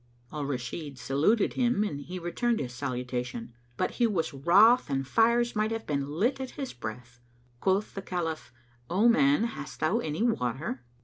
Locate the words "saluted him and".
0.97-1.99